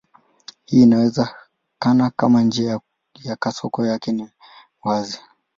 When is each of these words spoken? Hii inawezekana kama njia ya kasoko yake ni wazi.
Hii 0.65 0.83
inawezekana 0.83 2.09
kama 2.15 2.41
njia 2.41 2.79
ya 3.23 3.35
kasoko 3.35 3.85
yake 3.85 4.11
ni 4.11 4.29
wazi. 4.83 5.19